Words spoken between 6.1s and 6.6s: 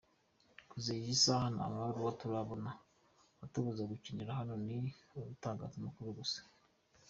gusa.